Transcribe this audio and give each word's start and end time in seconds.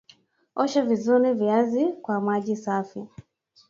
Osha 0.55 0.81
vizuri 0.85 1.33
viazi 1.33 1.87
kwa 1.93 2.21
maji 2.21 2.55
safi 2.55 3.05